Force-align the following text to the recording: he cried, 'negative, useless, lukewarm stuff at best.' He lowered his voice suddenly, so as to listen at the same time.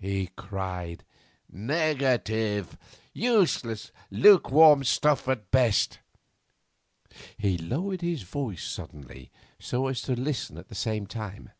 he 0.00 0.28
cried, 0.34 1.04
'negative, 1.48 2.76
useless, 3.12 3.92
lukewarm 4.10 4.82
stuff 4.82 5.28
at 5.28 5.48
best.' 5.52 6.00
He 7.38 7.56
lowered 7.56 8.00
his 8.00 8.22
voice 8.22 8.64
suddenly, 8.64 9.30
so 9.60 9.86
as 9.86 10.02
to 10.02 10.16
listen 10.20 10.58
at 10.58 10.70
the 10.70 10.74
same 10.74 11.06
time. 11.06 11.50